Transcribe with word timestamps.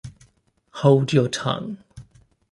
Hold 0.71 1.13
your 1.13 1.27
tongue. 1.27 1.77